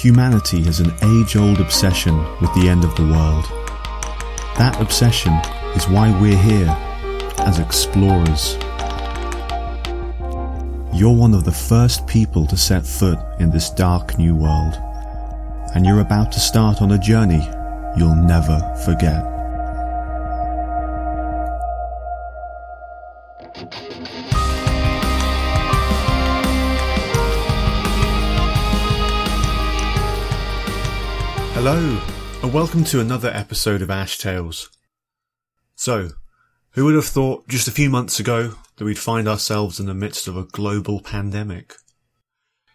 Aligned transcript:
Humanity 0.00 0.64
has 0.64 0.80
an 0.80 0.94
age 1.02 1.36
old 1.36 1.60
obsession 1.60 2.16
with 2.40 2.50
the 2.54 2.70
end 2.70 2.84
of 2.84 2.96
the 2.96 3.02
world. 3.02 3.44
That 4.56 4.80
obsession 4.80 5.34
is 5.76 5.90
why 5.90 6.18
we're 6.18 6.38
here 6.38 6.74
as 7.40 7.58
explorers. 7.58 8.54
You're 10.94 11.14
one 11.14 11.34
of 11.34 11.44
the 11.44 11.52
first 11.52 12.06
people 12.06 12.46
to 12.46 12.56
set 12.56 12.86
foot 12.86 13.18
in 13.40 13.50
this 13.50 13.68
dark 13.68 14.16
new 14.16 14.34
world, 14.34 14.80
and 15.74 15.84
you're 15.84 16.00
about 16.00 16.32
to 16.32 16.40
start 16.40 16.80
on 16.80 16.92
a 16.92 16.98
journey 16.98 17.46
you'll 17.94 18.16
never 18.16 18.58
forget. 18.86 19.39
Hello, 31.72 32.02
and 32.42 32.52
welcome 32.52 32.82
to 32.82 32.98
another 32.98 33.30
episode 33.32 33.80
of 33.80 33.90
Ash 33.90 34.18
Tales. 34.18 34.70
So, 35.76 36.08
who 36.70 36.84
would 36.84 36.96
have 36.96 37.04
thought 37.04 37.46
just 37.46 37.68
a 37.68 37.70
few 37.70 37.88
months 37.88 38.18
ago 38.18 38.56
that 38.74 38.84
we'd 38.84 38.98
find 38.98 39.28
ourselves 39.28 39.78
in 39.78 39.86
the 39.86 39.94
midst 39.94 40.26
of 40.26 40.36
a 40.36 40.42
global 40.42 41.00
pandemic? 41.00 41.76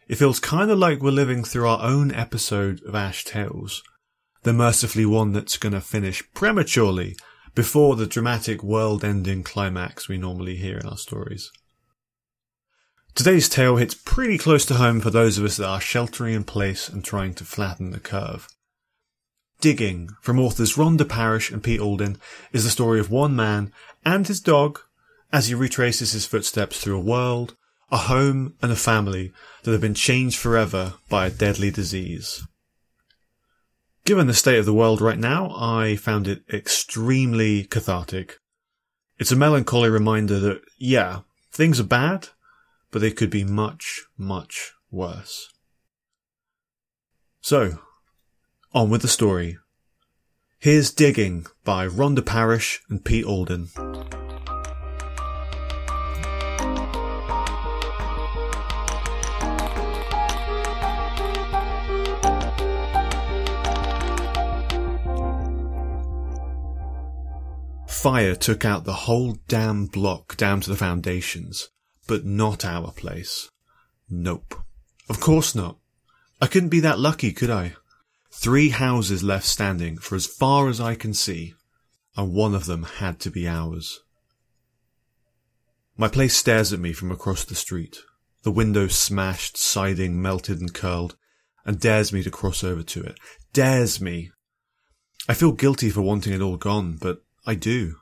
It 0.08 0.16
feels 0.16 0.40
kind 0.40 0.72
of 0.72 0.80
like 0.80 1.02
we're 1.02 1.12
living 1.12 1.44
through 1.44 1.68
our 1.68 1.84
own 1.84 2.14
episode 2.14 2.82
of 2.86 2.96
Ash 2.96 3.26
Tales, 3.26 3.84
the 4.44 4.54
mercifully 4.54 5.06
one 5.06 5.34
that's 5.34 5.58
going 5.58 5.74
to 5.74 5.82
finish 5.82 6.24
prematurely 6.34 7.18
before 7.54 7.98
the 7.98 8.08
dramatic 8.08 8.64
world 8.64 9.04
ending 9.04 9.44
climax 9.44 10.08
we 10.08 10.18
normally 10.18 10.56
hear 10.56 10.78
in 10.78 10.86
our 10.86 10.98
stories. 10.98 11.52
Today's 13.14 13.50
tale 13.50 13.76
hits 13.76 13.94
pretty 13.94 14.38
close 14.38 14.66
to 14.68 14.76
home 14.76 15.02
for 15.02 15.10
those 15.10 15.38
of 15.38 15.44
us 15.44 15.58
that 15.58 15.68
are 15.68 15.82
sheltering 15.82 16.34
in 16.34 16.46
place 16.46 16.88
and 16.88 17.04
trying 17.04 17.34
to 17.34 17.44
flatten 17.44 17.92
the 17.92 18.00
curve. 18.00 18.48
Digging 19.66 20.12
from 20.22 20.40
authors 20.40 20.76
Rhonda 20.76 21.10
Parrish 21.10 21.50
and 21.50 21.64
Pete 21.64 21.80
Aldin 21.80 22.20
is 22.54 22.64
the 22.64 22.70
story 22.70 23.00
of 23.00 23.10
one 23.10 23.36
man 23.36 23.74
and 24.06 24.28
his 24.28 24.40
dog 24.40 24.80
as 25.34 25.48
he 25.48 25.56
retraces 25.56 26.12
his 26.12 26.28
footsteps 26.28 26.80
through 26.80 26.96
a 26.96 27.04
world, 27.04 27.56
a 27.90 27.98
home, 27.98 28.54
and 28.62 28.72
a 28.72 28.76
family 28.76 29.34
that 29.64 29.72
have 29.72 29.82
been 29.82 29.96
changed 29.96 30.38
forever 30.38 30.94
by 31.10 31.26
a 31.26 31.32
deadly 31.32 31.72
disease. 31.72 32.44
Given 34.06 34.28
the 34.28 34.36
state 34.36 34.60
of 34.60 34.68
the 34.68 34.74
world 34.74 35.02
right 35.02 35.18
now, 35.18 35.50
I 35.58 35.96
found 35.96 36.28
it 36.28 36.44
extremely 36.54 37.64
cathartic. 37.64 38.38
It's 39.18 39.32
a 39.32 39.36
melancholy 39.36 39.90
reminder 39.90 40.38
that, 40.42 40.62
yeah, 40.78 41.22
things 41.52 41.80
are 41.80 41.86
bad, 41.86 42.30
but 42.92 43.00
they 43.00 43.10
could 43.10 43.32
be 43.32 43.44
much, 43.44 44.04
much 44.16 44.74
worse. 44.92 45.52
So, 47.42 47.80
on 48.76 48.90
with 48.90 49.02
the 49.02 49.08
story. 49.08 49.58
Here's 50.66 50.90
Digging 50.90 51.46
by 51.64 51.88
Rhonda 51.88 52.26
Parrish 52.26 52.82
and 52.90 53.06
Pete 53.06 53.24
Aldin. 53.24 53.68
Fire 67.88 68.34
took 68.34 68.66
out 68.66 68.86
the 68.86 68.94
whole 68.94 69.38
damn 69.48 69.86
block 69.86 70.36
down 70.36 70.62
to 70.62 70.72
the 70.72 70.76
foundations, 70.76 71.70
but 72.08 72.26
not 72.26 72.66
our 72.66 72.92
place. 72.92 73.52
Nope. 74.10 74.56
Of 75.08 75.20
course 75.20 75.54
not. 75.54 75.78
I 76.42 76.48
couldn't 76.48 76.70
be 76.70 76.80
that 76.80 76.98
lucky, 76.98 77.34
could 77.34 77.52
I? 77.52 77.76
Three 78.38 78.70
houses 78.70 79.24
left 79.24 79.46
standing 79.46 79.98
for 79.98 80.16
as 80.16 80.28
far 80.28 80.68
as 80.68 80.80
I 80.80 80.94
can 80.94 81.14
see, 81.14 81.56
and 82.16 82.34
one 82.34 82.54
of 82.54 82.66
them 82.66 82.84
had 82.84 83.20
to 83.22 83.32
be 83.32 83.48
ours. 83.48 84.02
My 85.98 86.10
place 86.10 86.36
stares 86.36 86.72
at 86.72 86.80
me 86.80 86.94
from 86.94 87.12
across 87.12 87.44
the 87.44 87.56
street, 87.56 87.98
the 88.44 88.52
window 88.52 88.88
smashed, 88.88 89.58
siding 89.58 90.22
melted 90.22 90.60
and 90.60 90.72
curled, 90.74 91.16
and 91.66 91.80
dares 91.80 92.14
me 92.14 92.22
to 92.22 92.30
cross 92.30 92.64
over 92.64 92.84
to 92.84 93.02
it. 93.02 93.18
Dares 93.54 94.00
me! 94.00 94.32
I 95.28 95.34
feel 95.34 95.54
guilty 95.54 95.90
for 95.90 96.02
wanting 96.02 96.34
it 96.34 96.42
all 96.42 96.58
gone, 96.58 96.98
but 97.02 97.24
I 97.48 97.56
do. 97.56 97.96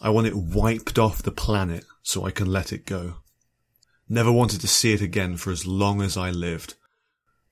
I 0.00 0.08
want 0.08 0.26
it 0.26 0.34
wiped 0.34 0.98
off 0.98 1.22
the 1.22 1.30
planet 1.30 1.84
so 2.02 2.24
I 2.24 2.32
can 2.32 2.50
let 2.50 2.72
it 2.72 2.86
go. 2.86 3.18
Never 4.08 4.32
wanted 4.32 4.62
to 4.62 4.68
see 4.68 4.92
it 4.94 5.00
again 5.00 5.36
for 5.36 5.52
as 5.52 5.66
long 5.66 6.02
as 6.02 6.16
I 6.16 6.30
lived. 6.30 6.74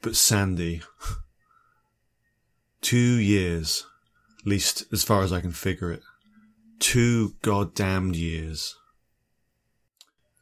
But 0.00 0.16
Sandy, 0.16 0.82
Two 2.84 3.14
years, 3.14 3.86
at 4.40 4.46
least 4.46 4.84
as 4.92 5.02
far 5.02 5.22
as 5.22 5.32
I 5.32 5.40
can 5.40 5.52
figure 5.52 5.90
it. 5.90 6.02
Two 6.78 7.32
goddamned 7.40 8.14
years. 8.14 8.76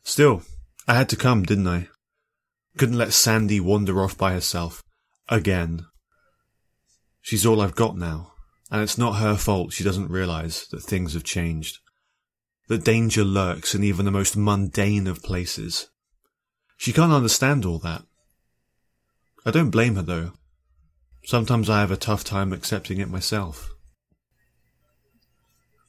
Still, 0.03 0.42
I 0.88 0.94
had 0.94 1.08
to 1.10 1.16
come, 1.16 1.44
didn't 1.44 1.69
I? 1.69 1.86
Couldn't 2.76 2.98
let 2.98 3.12
Sandy 3.12 3.60
wander 3.60 4.02
off 4.02 4.19
by 4.19 4.32
herself. 4.32 4.82
Again. 5.28 5.86
She's 7.20 7.47
all 7.47 7.60
I've 7.60 7.76
got 7.76 7.97
now, 7.97 8.32
and 8.72 8.82
it's 8.82 8.98
not 8.98 9.20
her 9.20 9.36
fault 9.36 9.72
she 9.72 9.84
doesn't 9.84 10.10
realize 10.10 10.66
that 10.72 10.82
things 10.82 11.14
have 11.14 11.22
changed. 11.22 11.78
That 12.66 12.82
danger 12.82 13.22
lurks 13.22 13.72
in 13.72 13.84
even 13.84 14.04
the 14.04 14.10
most 14.10 14.36
mundane 14.36 15.06
of 15.06 15.22
places. 15.22 15.91
She 16.76 16.92
can't 16.92 17.12
understand 17.12 17.64
all 17.64 17.78
that. 17.78 18.02
I 19.47 19.52
don't 19.52 19.70
blame 19.70 19.94
her 19.94 20.02
though. 20.02 20.32
Sometimes 21.24 21.70
I 21.70 21.80
have 21.80 21.90
a 21.90 21.96
tough 21.96 22.24
time 22.24 22.52
accepting 22.52 22.98
it 22.98 23.08
myself. 23.08 23.70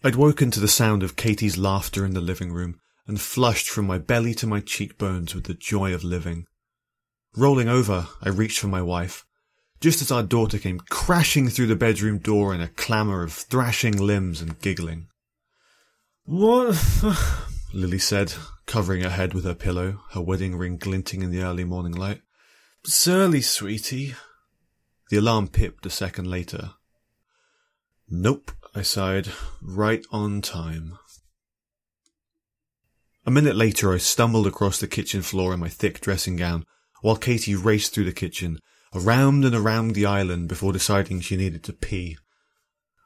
I'd 0.04 0.16
woken 0.16 0.52
to 0.52 0.60
the 0.60 0.68
sound 0.68 1.02
of 1.02 1.16
Katie's 1.16 1.58
laughter 1.58 2.06
in 2.06 2.14
the 2.14 2.22
living 2.22 2.52
room 2.52 2.80
and 3.08 3.20
flushed 3.20 3.70
from 3.70 3.88
my 3.88 3.98
belly 3.98 4.34
to 4.36 4.48
my 4.48 4.60
cheekbones 4.60 5.34
with 5.34 5.46
the 5.46 5.54
joy 5.54 5.94
of 5.94 6.04
living. 6.04 6.46
Rolling 7.36 7.68
over, 7.68 8.08
I 8.22 8.30
reached 8.30 8.60
for 8.60 8.68
my 8.68 8.82
wife, 8.82 9.26
just 9.82 10.02
as 10.02 10.12
our 10.12 10.24
daughter 10.24 10.60
came 10.60 10.80
crashing 10.90 11.50
through 11.50 11.68
the 11.68 11.76
bedroom 11.76 12.20
door 12.20 12.54
in 12.54 12.62
a 12.62 12.68
clamour 12.68 13.24
of 13.24 13.34
thrashing 13.34 13.98
limbs 13.98 14.42
and 14.42 14.60
giggling. 14.62 15.08
What? 16.26 16.78
Lily 17.74 17.98
said, 17.98 18.34
covering 18.66 19.02
her 19.02 19.10
head 19.10 19.34
with 19.34 19.46
her 19.46 19.56
pillow, 19.56 20.02
her 20.12 20.22
wedding 20.22 20.56
ring 20.56 20.78
glinting 20.78 21.22
in 21.22 21.32
the 21.32 21.42
early 21.42 21.64
morning 21.64 21.94
light. 21.94 22.22
Surly, 22.86 23.42
sweetie, 23.42 24.16
the 25.14 25.20
alarm 25.20 25.48
pipped 25.48 25.86
a 25.86 25.92
second 25.92 26.26
later. 26.26 26.72
Nope, 28.10 28.52
I 28.74 28.82
sighed. 28.82 29.28
Right 29.62 30.04
on 30.12 30.42
time. 30.42 30.98
A 33.24 33.30
minute 33.30 33.56
later, 33.56 33.94
I 33.94 34.00
stumbled 34.00 34.48
across 34.48 34.80
the 34.80 34.88
kitchen 34.88 35.22
floor 35.22 35.54
in 35.54 35.60
my 35.60 35.70
thick 35.70 36.02
dressing 36.02 36.36
gown, 36.36 36.66
while 37.04 37.16
Katie 37.16 37.54
raced 37.54 37.94
through 37.94 38.06
the 38.06 38.12
kitchen, 38.12 38.58
around 38.96 39.46
and 39.46 39.54
around 39.54 39.94
the 39.94 40.08
island 40.08 40.50
before 40.50 40.74
deciding 40.74 41.22
she 41.22 41.38
needed 41.38 41.64
to 41.66 41.74
pee. 41.74 42.18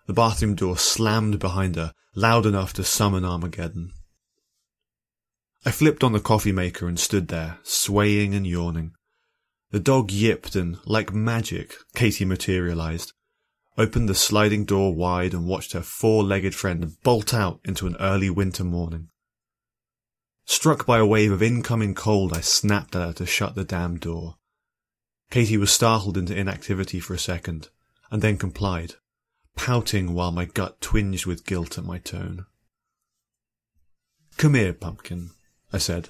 The 0.05 0.13
bathroom 0.13 0.55
door 0.55 0.77
slammed 0.77 1.39
behind 1.39 1.75
her, 1.75 1.91
loud 2.15 2.45
enough 2.45 2.71
to 2.75 2.85
summon 2.85 3.25
Armageddon. 3.25 3.91
I 5.65 5.71
flipped 5.71 6.05
on 6.05 6.13
the 6.13 6.21
coffee 6.21 6.53
maker 6.53 6.87
and 6.87 6.97
stood 6.97 7.27
there, 7.27 7.57
swaying 7.63 8.33
and 8.33 8.47
yawning. 8.47 8.93
The 9.71 9.79
dog 9.79 10.11
yipped 10.11 10.55
and, 10.55 10.77
like 10.85 11.13
magic, 11.13 11.75
Katie 11.93 12.25
materialized, 12.25 13.13
opened 13.77 14.07
the 14.07 14.15
sliding 14.15 14.65
door 14.65 14.93
wide 14.93 15.33
and 15.33 15.45
watched 15.45 15.73
her 15.73 15.81
four-legged 15.81 16.55
friend 16.55 16.95
bolt 17.03 17.33
out 17.33 17.59
into 17.65 17.85
an 17.85 17.97
early 17.99 18.29
winter 18.29 18.63
morning. 18.63 19.09
Struck 20.45 20.85
by 20.85 20.99
a 20.99 21.05
wave 21.05 21.31
of 21.31 21.43
incoming 21.43 21.93
cold, 21.93 22.31
I 22.33 22.39
snapped 22.39 22.95
at 22.95 23.05
her 23.05 23.13
to 23.13 23.25
shut 23.25 23.55
the 23.55 23.65
damn 23.65 23.97
door. 23.97 24.37
Katie 25.29 25.57
was 25.57 25.71
startled 25.71 26.17
into 26.17 26.35
inactivity 26.35 27.01
for 27.01 27.13
a 27.13 27.19
second, 27.19 27.69
and 28.09 28.21
then 28.21 28.37
complied, 28.37 28.95
pouting 29.57 30.13
while 30.13 30.31
my 30.31 30.45
gut 30.45 30.79
twinged 30.79 31.25
with 31.25 31.45
guilt 31.45 31.77
at 31.77 31.83
my 31.83 31.97
tone. 31.97 32.45
Come 34.37 34.53
here, 34.53 34.71
pumpkin, 34.71 35.31
I 35.73 35.79
said. 35.79 36.07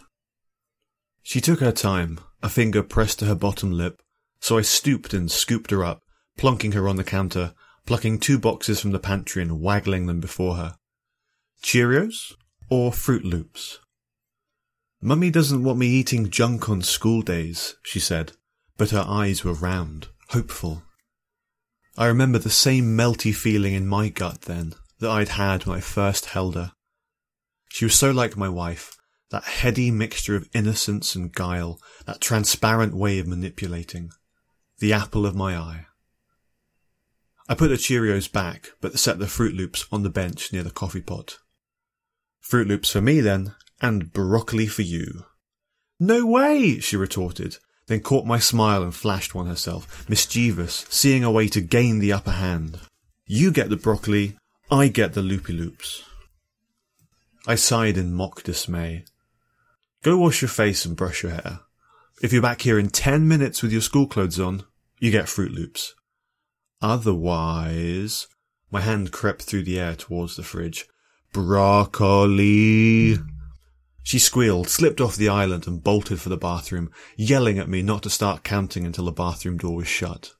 She 1.23 1.41
took 1.41 1.59
her 1.59 1.71
time, 1.71 2.19
a 2.41 2.49
finger 2.49 2.83
pressed 2.83 3.19
to 3.19 3.25
her 3.25 3.35
bottom 3.35 3.71
lip, 3.71 4.01
so 4.39 4.57
I 4.57 4.61
stooped 4.61 5.13
and 5.13 5.31
scooped 5.31 5.71
her 5.71 5.83
up, 5.83 6.01
plonking 6.37 6.73
her 6.73 6.87
on 6.87 6.95
the 6.95 7.03
counter, 7.03 7.53
plucking 7.85 8.19
two 8.19 8.37
boxes 8.37 8.79
from 8.79 8.91
the 8.91 8.99
pantry 8.99 9.41
and 9.41 9.61
waggling 9.61 10.05
them 10.05 10.19
before 10.19 10.55
her. 10.55 10.75
Cheerios 11.63 12.33
or 12.69 12.91
Froot 12.91 13.23
Loops? 13.23 13.79
Mummy 15.01 15.29
doesn't 15.29 15.63
want 15.63 15.79
me 15.79 15.87
eating 15.87 16.29
junk 16.29 16.69
on 16.69 16.81
school 16.81 17.21
days, 17.21 17.75
she 17.83 17.99
said, 17.99 18.33
but 18.77 18.89
her 18.89 19.05
eyes 19.07 19.43
were 19.43 19.53
round, 19.53 20.07
hopeful. 20.29 20.83
I 21.97 22.07
remember 22.07 22.39
the 22.39 22.49
same 22.49 22.97
melty 22.97 23.33
feeling 23.33 23.73
in 23.73 23.87
my 23.87 24.09
gut 24.09 24.43
then 24.43 24.73
that 24.99 25.09
I'd 25.09 25.29
had 25.29 25.65
when 25.65 25.77
I 25.77 25.81
first 25.81 26.27
held 26.27 26.55
her. 26.55 26.73
She 27.69 27.85
was 27.85 27.95
so 27.95 28.11
like 28.11 28.37
my 28.37 28.49
wife, 28.49 28.95
that 29.29 29.44
heady 29.44 29.91
mixture 29.91 30.35
of 30.35 30.50
innocence 30.53 31.15
and 31.15 31.33
guile, 31.33 31.79
that 32.06 32.21
transparent 32.21 32.94
way 32.94 33.19
of 33.19 33.27
manipulating. 33.27 34.12
The 34.79 34.94
apple 34.94 35.25
of 35.25 35.35
my 35.35 35.56
eye. 35.57 35.88
I 37.50 37.56
put 37.56 37.69
the 37.69 37.75
Cheerios 37.75 38.31
back, 38.31 38.71
but 38.81 39.00
set 39.00 39.19
the 39.19 39.25
Froot 39.25 39.56
Loops 39.56 39.85
on 39.91 40.03
the 40.03 40.09
bench 40.09 40.51
near 40.51 40.63
the 40.63 40.69
coffee 40.69 41.01
pot. 41.01 41.38
Froot 42.41 42.68
Loops 42.68 42.91
for 42.91 43.01
me 43.01 43.21
then, 43.21 43.56
and 43.81 44.12
broccoli 44.12 44.68
for 44.68 44.81
you. 44.81 45.25
No 46.00 46.25
way, 46.25 46.80
she 46.80 46.95
retorted, 46.95 47.57
then 47.88 48.01
caught 48.01 48.25
my 48.25 48.38
smile 48.38 48.83
and 48.83 48.94
flashed 48.94 49.33
one 49.33 49.47
herself, 49.47 50.07
mischievous, 50.09 50.85
seeing 50.89 51.23
a 51.23 51.31
way 51.31 51.47
to 51.47 51.62
gain 51.62 52.00
the 52.00 52.13
upper 52.13 52.31
hand. 52.31 52.80
You 53.25 53.51
get 53.51 53.69
the 53.69 53.77
broccoli, 53.77 54.38
I 54.69 54.89
get 54.89 55.13
the 55.13 55.21
loopy 55.21 55.53
loops. 55.53 56.03
I 57.47 57.56
sighed 57.56 57.97
in 57.97 58.13
mock 58.13 58.44
dismay. 58.44 59.06
Go 60.07 60.18
wash 60.18 60.42
your 60.42 60.48
face 60.48 60.86
and 60.86 60.95
brush 60.95 61.21
your 61.21 61.33
hair. 61.33 61.59
If 62.21 62.31
you're 62.31 62.42
back 62.42 62.62
here 62.62 62.80
in 62.80 62.92
ten 62.92 63.27
minutes 63.27 63.62
with 63.62 63.74
your 63.74 63.81
school 63.81 64.07
clothes 64.07 64.39
on, 64.39 64.63
you 65.01 65.12
get 65.12 65.25
Froot 65.25 65.54
Loops. 65.54 65.95
Otherwise, 66.81 68.30
my 68.71 68.80
hand 68.80 69.12
crept 69.12 69.42
through 69.42 69.63
the 69.63 69.77
air 69.77 69.95
towards 69.95 70.38
the 70.38 70.44
fridge. 70.44 70.88
Broccoli! 71.33 73.18
She 74.01 74.18
squealed, 74.18 74.69
slipped 74.69 75.01
off 75.01 75.18
the 75.18 75.27
island 75.27 75.68
and 75.68 75.83
bolted 75.83 76.21
for 76.21 76.30
the 76.30 76.38
bathroom, 76.38 76.89
yelling 77.18 77.59
at 77.59 77.68
me 77.68 77.81
not 77.81 78.04
to 78.04 78.09
start 78.09 78.45
counting 78.45 78.86
until 78.86 79.04
the 79.04 79.12
bathroom 79.12 79.57
door 79.57 79.75
was 79.75 79.89
shut. 79.89 80.36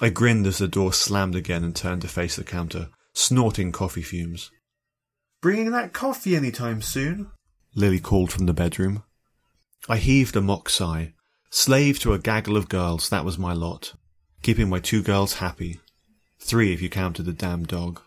I 0.00 0.10
grinned 0.10 0.46
as 0.46 0.58
the 0.58 0.68
door 0.68 0.92
slammed 0.92 1.34
again 1.34 1.64
and 1.64 1.74
turned 1.74 2.02
to 2.02 2.08
face 2.08 2.36
the 2.36 2.44
counter, 2.44 2.90
snorting 3.12 3.72
coffee 3.72 4.02
fumes. 4.02 4.52
Bringing 5.40 5.72
that 5.72 5.92
coffee 5.92 6.36
any 6.36 6.52
time 6.52 6.80
soon? 6.80 7.32
Lily 7.74 8.00
called 8.00 8.30
from 8.30 8.46
the 8.46 8.52
bedroom. 8.52 9.02
I 9.88 9.96
heaved 9.96 10.36
a 10.36 10.40
mock 10.40 10.68
sigh. 10.68 11.14
Slave 11.50 11.98
to 12.00 12.12
a 12.12 12.18
gaggle 12.18 12.56
of 12.56 12.68
girls, 12.68 13.08
that 13.08 13.24
was 13.24 13.38
my 13.38 13.52
lot. 13.52 13.94
Keeping 14.42 14.68
my 14.68 14.78
two 14.78 15.02
girls 15.02 15.34
happy. 15.34 15.80
Three 16.38 16.72
if 16.72 16.82
you 16.82 16.88
counted 16.88 17.24
the 17.24 17.32
damn 17.32 17.64
dog. 17.64 18.00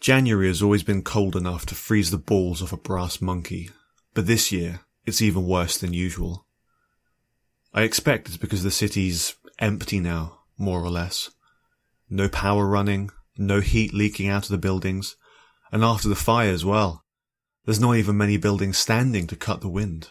January 0.00 0.48
has 0.48 0.62
always 0.62 0.82
been 0.82 1.02
cold 1.02 1.36
enough 1.36 1.64
to 1.66 1.74
freeze 1.74 2.10
the 2.10 2.18
balls 2.18 2.60
off 2.62 2.72
a 2.72 2.76
brass 2.76 3.20
monkey, 3.20 3.70
but 4.14 4.26
this 4.26 4.50
year 4.50 4.80
it's 5.06 5.22
even 5.22 5.46
worse 5.46 5.78
than 5.78 5.92
usual. 5.92 6.46
I 7.72 7.82
expect 7.82 8.28
it's 8.28 8.36
because 8.36 8.62
the 8.62 8.70
city's 8.70 9.36
empty 9.58 10.00
now, 10.00 10.40
more 10.58 10.82
or 10.82 10.90
less. 10.90 11.30
No 12.10 12.28
power 12.28 12.66
running, 12.66 13.10
no 13.38 13.60
heat 13.60 13.94
leaking 13.94 14.28
out 14.28 14.44
of 14.44 14.50
the 14.50 14.58
buildings, 14.58 15.16
and 15.70 15.84
after 15.84 16.08
the 16.08 16.14
fire 16.14 16.50
as 16.50 16.64
well. 16.64 17.01
There's 17.64 17.80
not 17.80 17.96
even 17.96 18.16
many 18.16 18.36
buildings 18.36 18.78
standing 18.78 19.26
to 19.28 19.36
cut 19.36 19.60
the 19.60 19.68
wind. 19.68 20.08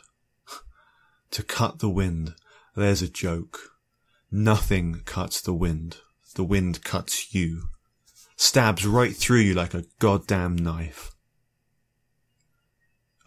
to 1.31 1.44
cut 1.44 1.80
the 1.80 1.89
wind, 1.89 2.36
there's 2.75 3.01
a 3.01 3.09
joke. 3.09 3.59
Nothing 4.31 5.01
cuts 5.06 5.42
the 5.42 5.53
wind. 5.53 5.98
The 6.36 6.45
wind 6.45 6.83
cuts 6.83 7.36
you. 7.36 7.63
Stabs 8.38 8.86
right 8.86 9.15
through 9.15 9.39
you 9.39 9.53
like 9.53 9.74
a 9.74 9.86
goddamn 10.00 10.56
knife. 10.56 11.12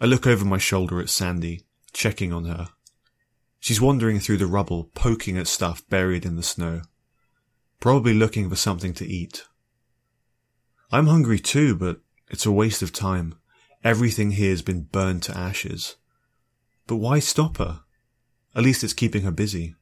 I 0.01 0.07
look 0.07 0.27
over 0.27 0.45
my 0.45 0.59
shoulder 0.59 1.01
at 1.01 1.11
Sandy, 1.11 1.63
checking 1.93 2.33
on 2.33 2.47
her. 2.47 2.69
She's 3.61 3.81
wandering 3.81 4.21
through 4.21 4.39
the 4.39 4.47
rubble, 4.47 4.91
poking 4.95 5.39
at 5.39 5.47
stuff 5.47 5.87
buried 5.89 6.25
in 6.27 6.37
the 6.37 6.43
snow. 6.43 6.83
Probably 7.81 8.15
looking 8.15 8.49
for 8.49 8.57
something 8.57 8.95
to 8.95 9.07
eat. 9.07 9.45
I'm 10.91 11.07
hungry 11.07 11.39
too, 11.39 11.77
but 11.77 12.01
it's 12.29 12.47
a 12.47 12.53
waste 12.53 12.83
of 12.83 12.93
time. 12.93 13.37
Everything 13.85 14.31
here's 14.31 14.63
been 14.63 14.85
burned 14.85 15.23
to 15.25 15.37
ashes. 15.37 15.97
But 16.87 16.97
why 16.97 17.19
stop 17.19 17.59
her? 17.59 17.83
At 18.55 18.63
least 18.63 18.83
it's 18.83 18.95
keeping 18.95 19.23
her 19.23 19.31
busy. 19.31 19.75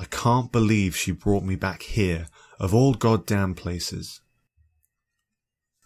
I 0.00 0.04
can't 0.06 0.50
believe 0.50 0.96
she 0.96 1.12
brought 1.12 1.44
me 1.44 1.54
back 1.54 1.82
here, 1.82 2.26
of 2.58 2.74
all 2.74 2.94
goddamn 2.94 3.54
places. 3.54 4.20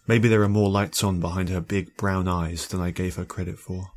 Maybe 0.07 0.27
there 0.27 0.41
are 0.41 0.49
more 0.49 0.69
lights 0.69 1.03
on 1.03 1.19
behind 1.19 1.49
her 1.49 1.61
big 1.61 1.95
brown 1.97 2.27
eyes 2.27 2.67
than 2.67 2.81
I 2.81 2.89
gave 2.89 3.15
her 3.15 3.25
credit 3.25 3.59
for. 3.59 3.91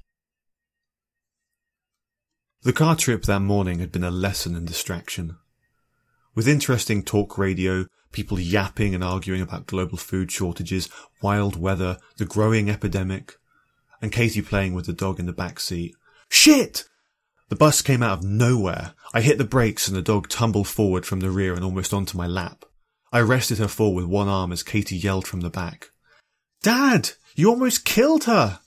The 2.63 2.73
car 2.73 2.97
trip 2.97 3.23
that 3.25 3.41
morning 3.41 3.79
had 3.79 3.93
been 3.93 4.05
a 4.05 4.11
lesson 4.11 4.55
in 4.55 4.67
distraction. 4.67 5.37
With 6.35 6.47
interesting 6.47 7.03
talk 7.03 7.39
radio, 7.39 7.87
people 8.13 8.39
yapping 8.39 8.95
and 8.95 9.05
arguing 9.05 9.43
about 9.43 9.67
global 9.67 9.99
food 9.99 10.31
shortages, 10.31 10.89
wild 11.23 11.57
weather, 11.57 11.99
the 12.17 12.25
growing 12.25 12.71
epidemic, 12.71 13.37
and 14.01 14.13
Katie 14.13 14.43
playing 14.43 14.75
with 14.75 14.87
the 14.87 14.93
dog 14.93 15.19
in 15.19 15.27
the 15.27 15.33
back 15.33 15.61
seat. 15.61 15.95
Shit! 16.29 16.85
The 17.49 17.57
bus 17.57 17.83
came 17.83 18.03
out 18.03 18.19
of 18.19 18.25
nowhere. 18.25 18.95
I 19.15 19.21
hit 19.21 19.39
the 19.39 19.45
brakes 19.45 19.87
and 19.87 19.97
the 19.97 20.03
dog 20.03 20.29
tumbled 20.29 20.67
forward 20.67 21.07
from 21.07 21.21
the 21.21 21.31
rear 21.31 21.55
and 21.55 21.65
almost 21.65 21.95
onto 21.95 22.19
my 22.19 22.27
lap. 22.27 22.65
I 23.13 23.21
arrested 23.21 23.59
her 23.59 23.69
fall 23.69 23.95
with 23.95 24.07
one 24.07 24.29
arm 24.29 24.51
as 24.53 24.63
Katie 24.63 24.97
yelled 24.97 25.27
from 25.27 25.41
the 25.41 25.51
back. 25.51 25.91
Dad! 26.63 27.11
You 27.37 27.51
almost 27.51 27.85
killed 27.85 28.25
her! 28.25 28.61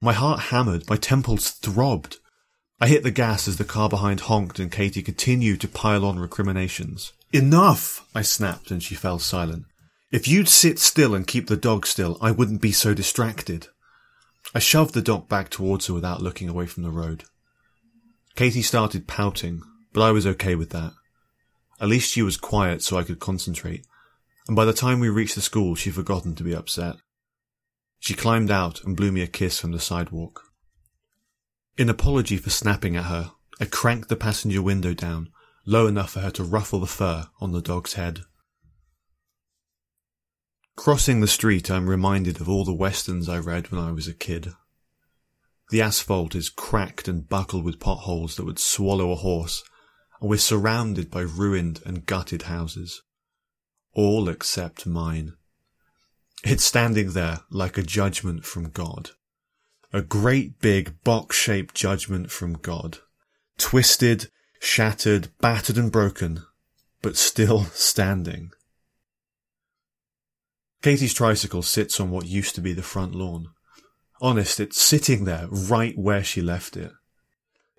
My 0.00 0.12
heart 0.12 0.40
hammered, 0.40 0.88
my 0.88 0.96
temples 0.96 1.50
throbbed. 1.50 2.18
I 2.80 2.88
hit 2.88 3.02
the 3.02 3.10
gas 3.10 3.46
as 3.48 3.58
the 3.58 3.64
car 3.64 3.88
behind 3.88 4.20
honked 4.20 4.58
and 4.58 4.72
Katie 4.72 5.02
continued 5.02 5.60
to 5.60 5.68
pile 5.68 6.04
on 6.04 6.18
recriminations. 6.18 7.12
Enough! 7.32 8.06
I 8.14 8.22
snapped 8.22 8.70
and 8.70 8.82
she 8.82 8.94
fell 8.94 9.18
silent. 9.18 9.66
If 10.10 10.26
you'd 10.26 10.48
sit 10.48 10.78
still 10.78 11.14
and 11.14 11.26
keep 11.26 11.46
the 11.46 11.56
dog 11.56 11.86
still, 11.86 12.18
I 12.20 12.32
wouldn't 12.32 12.60
be 12.60 12.72
so 12.72 12.94
distracted. 12.94 13.68
I 14.52 14.58
shoved 14.58 14.94
the 14.94 15.02
dog 15.02 15.28
back 15.28 15.48
towards 15.48 15.86
her 15.86 15.94
without 15.94 16.22
looking 16.22 16.48
away 16.48 16.66
from 16.66 16.82
the 16.82 16.90
road. 16.90 17.24
Katie 18.34 18.62
started 18.62 19.06
pouting, 19.06 19.62
but 19.92 20.02
I 20.02 20.10
was 20.10 20.26
okay 20.26 20.56
with 20.56 20.70
that. 20.70 20.92
At 21.80 21.88
least 21.88 22.10
she 22.10 22.22
was 22.22 22.36
quiet 22.36 22.82
so 22.82 22.98
I 22.98 23.04
could 23.04 23.20
concentrate, 23.20 23.86
and 24.48 24.56
by 24.56 24.64
the 24.64 24.72
time 24.72 24.98
we 24.98 25.08
reached 25.08 25.36
the 25.36 25.40
school 25.40 25.76
she'd 25.76 25.94
forgotten 25.94 26.34
to 26.34 26.42
be 26.42 26.54
upset. 26.54 26.96
She 28.00 28.14
climbed 28.14 28.50
out 28.50 28.82
and 28.82 28.96
blew 28.96 29.12
me 29.12 29.22
a 29.22 29.28
kiss 29.28 29.58
from 29.58 29.70
the 29.70 29.78
sidewalk. 29.78 30.42
In 31.78 31.88
apology 31.88 32.36
for 32.36 32.50
snapping 32.50 32.96
at 32.96 33.04
her, 33.04 33.30
I 33.60 33.66
cranked 33.66 34.08
the 34.08 34.16
passenger 34.16 34.62
window 34.62 34.94
down, 34.94 35.30
low 35.66 35.86
enough 35.86 36.12
for 36.12 36.20
her 36.20 36.30
to 36.30 36.44
ruffle 36.44 36.80
the 36.80 36.86
fur 36.86 37.26
on 37.40 37.52
the 37.52 37.62
dog's 37.62 37.94
head. 37.94 38.20
Crossing 40.76 41.20
the 41.20 41.28
street, 41.28 41.70
I'm 41.70 41.88
reminded 41.88 42.40
of 42.40 42.48
all 42.48 42.64
the 42.64 42.72
westerns 42.72 43.28
I 43.28 43.38
read 43.38 43.70
when 43.70 43.80
I 43.80 43.92
was 43.92 44.08
a 44.08 44.14
kid. 44.14 44.54
The 45.70 45.82
asphalt 45.82 46.34
is 46.34 46.48
cracked 46.48 47.06
and 47.06 47.28
buckled 47.28 47.64
with 47.64 47.78
potholes 47.78 48.36
that 48.36 48.44
would 48.44 48.58
swallow 48.58 49.12
a 49.12 49.16
horse, 49.16 49.62
and 50.20 50.30
we're 50.30 50.38
surrounded 50.38 51.10
by 51.10 51.20
ruined 51.20 51.80
and 51.84 52.06
gutted 52.06 52.42
houses. 52.42 53.02
All 53.92 54.28
except 54.28 54.86
mine. 54.86 55.34
It's 56.42 56.64
standing 56.64 57.12
there 57.12 57.40
like 57.50 57.76
a 57.76 57.82
judgment 57.82 58.44
from 58.44 58.70
God. 58.70 59.10
A 59.92 60.00
great 60.00 60.60
big 60.60 61.02
box-shaped 61.04 61.74
judgment 61.74 62.30
from 62.30 62.54
God. 62.54 62.98
Twisted, 63.58 64.30
shattered, 64.60 65.28
battered 65.40 65.76
and 65.76 65.90
broken, 65.90 66.44
but 67.02 67.16
still 67.16 67.64
standing. 67.72 68.52
Katie's 70.82 71.14
tricycle 71.14 71.62
sits 71.62 71.98
on 71.98 72.10
what 72.10 72.26
used 72.26 72.54
to 72.54 72.60
be 72.60 72.72
the 72.72 72.82
front 72.82 73.14
lawn. 73.14 73.48
Honest, 74.22 74.60
it's 74.60 74.80
sitting 74.80 75.24
there 75.24 75.48
right 75.50 75.96
where 75.98 76.22
she 76.22 76.40
left 76.40 76.76
it. 76.76 76.92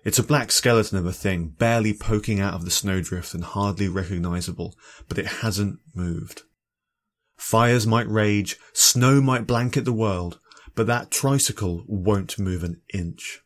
It's 0.04 0.18
a 0.18 0.24
black 0.24 0.50
skeleton 0.50 0.98
of 0.98 1.06
a 1.06 1.12
thing, 1.12 1.48
barely 1.48 1.94
poking 1.94 2.40
out 2.40 2.54
of 2.54 2.64
the 2.64 2.70
snowdrift 2.70 3.34
and 3.34 3.44
hardly 3.44 3.88
recognizable, 3.88 4.74
but 5.08 5.18
it 5.18 5.26
hasn't 5.26 5.78
moved. 5.94 6.42
Fires 7.36 7.86
might 7.86 8.08
rage, 8.08 8.56
snow 8.72 9.20
might 9.20 9.46
blanket 9.46 9.84
the 9.84 9.92
world, 9.92 10.40
but 10.74 10.88
that 10.88 11.10
tricycle 11.10 11.84
won't 11.86 12.38
move 12.38 12.64
an 12.64 12.80
inch. 12.92 13.41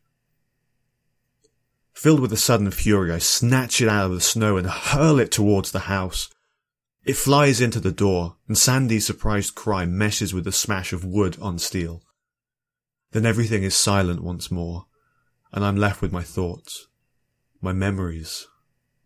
Filled 1.97 2.21
with 2.21 2.31
a 2.31 2.37
sudden 2.37 2.71
fury, 2.71 3.11
I 3.11 3.17
snatch 3.17 3.81
it 3.81 3.89
out 3.89 4.11
of 4.11 4.13
the 4.13 4.21
snow 4.21 4.59
and 4.59 4.67
hurl 4.67 5.19
it 5.19 5.33
towards 5.33 5.73
the 5.73 5.89
house. 5.89 6.29
It 7.07 7.17
flies 7.17 7.59
into 7.59 7.81
the 7.81 7.91
door, 7.91 8.37
and 8.47 8.59
Sandy's 8.59 9.07
surprised 9.07 9.55
cry 9.55 9.87
meshes 9.87 10.35
with 10.35 10.45
the 10.45 10.53
smash 10.53 10.93
of 10.93 11.07
wood 11.07 11.39
on 11.41 11.59
steel. 11.59 12.03
Then 13.13 13.25
everything 13.25 13.63
is 13.63 13.75
silent 13.75 14.23
once 14.23 14.51
more, 14.51 14.85
and 15.55 15.65
I'm 15.65 15.77
left 15.77 16.03
with 16.03 16.13
my 16.13 16.23
thoughts, 16.23 16.87
my 17.63 17.73
memories, 17.73 18.47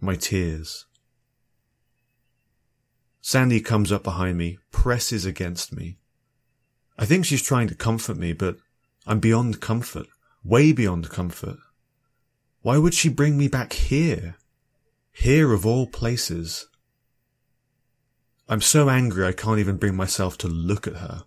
my 0.01 0.17
tears. 0.17 0.87
Sandy 3.21 3.61
comes 3.61 3.93
up 3.93 4.03
behind 4.03 4.37
me, 4.37 4.59
presses 4.73 5.25
against 5.25 5.73
me. 5.73 5.99
I 6.99 7.07
think 7.07 7.25
she's 7.25 7.41
trying 7.41 7.69
to 7.69 7.77
comfort 7.77 8.17
me, 8.17 8.33
but 8.33 8.57
I'm 9.07 9.21
beyond 9.21 9.61
comfort, 9.61 10.09
way 10.43 10.73
beyond 10.73 11.09
comfort. 11.09 11.59
Why 12.63 12.77
would 12.77 12.95
she 12.95 13.09
bring 13.09 13.39
me 13.39 13.49
back 13.49 13.73
here? 13.73 14.37
Here 15.13 15.53
of 15.53 15.65
all 15.65 15.87
places. 15.87 16.67
I'm 18.49 18.61
so 18.61 18.91
angry 18.91 19.27
I 19.27 19.33
can't 19.33 19.59
even 19.59 19.77
bring 19.77 19.95
myself 19.95 20.37
to 20.39 20.49
look 20.49 20.87
at 20.87 20.97
her. 20.97 21.25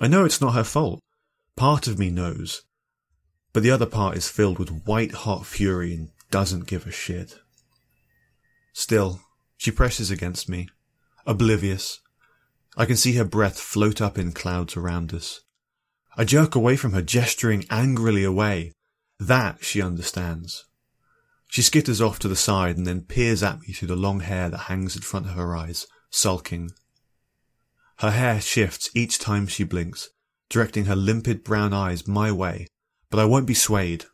I 0.00 0.06
know 0.06 0.24
it's 0.24 0.40
not 0.40 0.54
her 0.54 0.64
fault. 0.64 1.00
Part 1.56 1.86
of 1.86 1.98
me 1.98 2.10
knows, 2.10 2.62
but 3.52 3.62
the 3.62 3.70
other 3.70 3.86
part 3.86 4.16
is 4.16 4.28
filled 4.28 4.58
with 4.58 4.84
white 4.84 5.12
hot 5.12 5.46
fury 5.46 5.94
and 5.94 6.10
doesn't 6.30 6.66
give 6.66 6.86
a 6.86 6.90
shit. 6.90 7.38
Still, 8.72 9.20
she 9.56 9.70
presses 9.70 10.10
against 10.10 10.48
me, 10.48 10.68
oblivious. 11.26 12.00
I 12.76 12.86
can 12.86 12.96
see 12.96 13.14
her 13.14 13.24
breath 13.24 13.60
float 13.60 14.00
up 14.00 14.18
in 14.18 14.32
clouds 14.32 14.76
around 14.76 15.12
us. 15.12 15.40
I 16.16 16.24
jerk 16.24 16.54
away 16.54 16.76
from 16.76 16.92
her, 16.92 17.02
gesturing 17.02 17.66
angrily 17.70 18.24
away. 18.24 18.72
That 19.22 19.64
she 19.64 19.80
understands. 19.80 20.64
She 21.46 21.62
skitters 21.62 22.04
off 22.04 22.18
to 22.20 22.28
the 22.28 22.34
side 22.34 22.76
and 22.76 22.84
then 22.84 23.02
peers 23.02 23.40
at 23.40 23.60
me 23.60 23.72
through 23.72 23.86
the 23.86 23.94
long 23.94 24.18
hair 24.18 24.50
that 24.50 24.66
hangs 24.66 24.96
in 24.96 25.02
front 25.02 25.26
of 25.26 25.34
her 25.34 25.54
eyes, 25.56 25.86
sulking. 26.10 26.72
Her 27.98 28.10
hair 28.10 28.40
shifts 28.40 28.90
each 28.96 29.20
time 29.20 29.46
she 29.46 29.62
blinks, 29.62 30.08
directing 30.48 30.86
her 30.86 30.96
limpid 30.96 31.44
brown 31.44 31.72
eyes 31.72 32.08
my 32.08 32.32
way, 32.32 32.66
but 33.10 33.20
I 33.20 33.24
won't 33.24 33.46
be 33.46 33.54
swayed. 33.54 34.06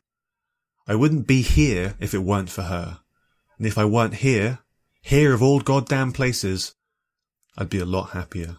I 0.86 0.94
wouldn't 0.94 1.26
be 1.26 1.40
here 1.40 1.94
if 1.98 2.12
it 2.12 2.18
weren't 2.18 2.50
for 2.50 2.64
her. 2.64 3.00
And 3.56 3.66
if 3.66 3.78
I 3.78 3.86
weren't 3.86 4.16
here, 4.16 4.58
here 5.00 5.32
of 5.32 5.42
all 5.42 5.60
goddamn 5.60 6.12
places, 6.12 6.74
I'd 7.56 7.70
be 7.70 7.78
a 7.78 7.86
lot 7.86 8.10
happier. 8.10 8.58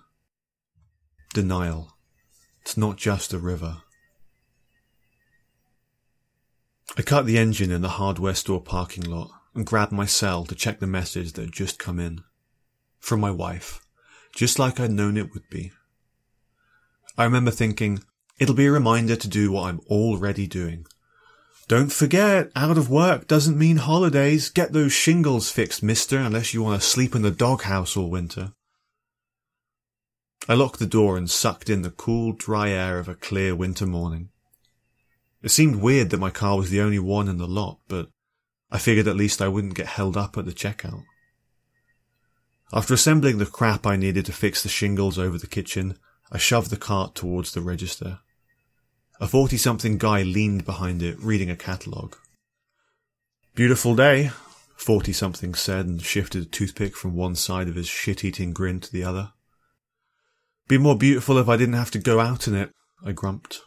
Denial. 1.32 1.96
It's 2.62 2.76
not 2.76 2.98
just 2.98 3.34
a 3.34 3.38
river. 3.38 3.84
I 6.98 7.02
cut 7.02 7.26
the 7.26 7.38
engine 7.38 7.72
in 7.72 7.82
the 7.82 7.90
hardware 7.90 8.36
store 8.36 8.62
parking 8.62 9.04
lot 9.04 9.32
and 9.56 9.66
grabbed 9.66 9.92
my 9.92 10.06
cell 10.06 10.46
to 10.46 10.56
check 10.56 10.80
the 10.80 10.88
message 10.88 11.34
that 11.34 11.42
had 11.42 11.52
just 11.52 11.80
come 11.80 12.00
in. 12.00 12.24
From 13.00 13.20
my 13.20 13.32
wife, 13.32 13.86
just 14.36 14.60
like 14.60 14.80
I'd 14.80 14.92
known 14.92 15.18
it 15.18 15.34
would 15.34 15.50
be. 15.50 15.72
I 17.18 17.24
remember 17.24 17.52
thinking, 17.52 18.04
it'll 18.40 18.56
be 18.56 18.66
a 18.66 18.72
reminder 18.72 19.16
to 19.16 19.28
do 19.28 19.52
what 19.52 19.70
I'm 19.70 19.80
already 19.88 20.48
doing 20.48 20.86
don't 21.70 21.92
forget, 21.92 22.50
out 22.56 22.80
of 22.80 22.90
work 22.90 23.28
doesn't 23.28 23.56
mean 23.56 23.78
holidays. 23.78 24.50
Get 24.50 24.74
those 24.74 24.92
shingles 24.92 25.52
fixed, 25.52 25.84
mister, 25.84 26.18
unless 26.18 26.52
you 26.52 26.64
want 26.64 26.82
to 26.82 26.88
sleep 26.88 27.14
in 27.14 27.22
the 27.22 27.30
doghouse 27.30 27.96
all 27.96 28.10
winter. 28.10 28.54
I 30.48 30.56
locked 30.56 30.80
the 30.80 30.88
door 30.88 31.16
and 31.16 31.30
sucked 31.30 31.70
in 31.70 31.84
the 31.84 31.92
cool, 31.92 32.32
dry 32.34 32.70
air 32.70 32.98
of 32.98 33.08
a 33.08 33.14
clear 33.14 33.56
winter 33.56 33.86
morning. 33.86 34.30
It 35.42 35.50
seemed 35.50 35.78
weird 35.78 36.10
that 36.10 36.20
my 36.20 36.30
car 36.30 36.58
was 36.58 36.70
the 36.70 36.82
only 36.82 37.00
one 37.00 37.28
in 37.28 37.38
the 37.38 37.48
lot, 37.48 37.80
but 37.88 38.10
I 38.70 38.78
figured 38.78 39.08
at 39.08 39.16
least 39.16 39.42
I 39.42 39.48
wouldn't 39.48 39.76
get 39.76 39.88
held 39.88 40.18
up 40.18 40.38
at 40.38 40.46
the 40.46 40.52
checkout. 40.52 41.04
After 42.72 42.94
assembling 42.94 43.38
the 43.38 43.46
crap 43.46 43.88
I 43.88 43.96
needed 43.96 44.26
to 44.28 44.34
fix 44.34 44.62
the 44.62 44.70
shingles 44.70 45.18
over 45.18 45.38
the 45.38 45.48
kitchen, 45.48 45.98
I 46.32 46.38
shoved 46.38 46.70
the 46.70 46.78
cart 46.78 47.16
towards 47.16 47.54
the 47.54 47.62
register. 47.62 48.20
A 49.20 49.28
forty 49.28 49.58
something 49.58 49.98
guy 49.98 50.22
leaned 50.22 50.66
behind 50.66 51.02
it, 51.02 51.20
reading 51.20 51.50
a 51.50 51.56
catalogue. 51.56 52.16
Beautiful 53.56 53.96
day, 53.96 54.32
forty 54.76 55.14
something 55.14 55.56
said 55.56 55.88
and 55.88 56.02
shifted 56.02 56.44
a 56.44 56.46
toothpick 56.46 56.96
from 56.96 57.16
one 57.16 57.36
side 57.36 57.68
of 57.68 57.76
his 57.76 57.88
shit 57.88 58.24
eating 58.24 58.54
grin 58.54 58.80
to 58.82 58.92
the 58.92 59.04
other. 59.04 59.32
Be 60.68 60.78
more 60.78 60.98
beautiful 60.98 61.38
if 61.40 61.50
I 61.50 61.58
didn't 61.58 61.74
have 61.74 61.92
to 61.92 62.00
go 62.00 62.20
out 62.20 62.48
in 62.48 62.54
it, 62.54 62.72
I 63.04 63.14
grumped. 63.14 63.62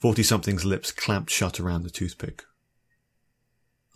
Forty 0.00 0.22
something's 0.22 0.64
lips 0.64 0.92
clamped 0.92 1.30
shut 1.30 1.60
around 1.60 1.82
the 1.82 1.90
toothpick. 1.90 2.44